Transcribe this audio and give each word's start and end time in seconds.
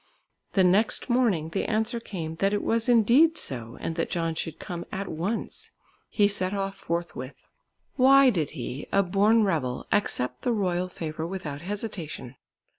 The 0.53 0.63
next 0.63 1.11
morning 1.11 1.49
the 1.49 1.65
answer 1.65 1.99
came 1.99 2.37
that 2.37 2.53
it 2.53 2.63
was 2.63 2.89
indeed 2.89 3.37
so 3.37 3.77
and 3.79 3.95
that 3.97 4.09
John 4.09 4.33
should 4.33 4.57
come 4.57 4.83
at 4.91 5.07
once. 5.07 5.73
He 6.09 6.27
set 6.27 6.55
off 6.55 6.73
forthwith. 6.73 7.45
Why 7.97 8.31
did 8.31 8.49
he, 8.57 8.87
a 8.91 9.03
born 9.03 9.43
rebel, 9.43 9.85
accept 9.91 10.41
the 10.41 10.53
royal 10.53 10.89
favour 10.89 11.27
without 11.27 11.61
hesitation? 11.61 12.35